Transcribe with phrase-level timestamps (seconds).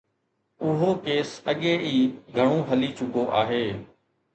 [0.69, 1.97] اهو ڪيس اڳي ئي
[2.35, 3.65] گهڻو هلي چڪو آهي.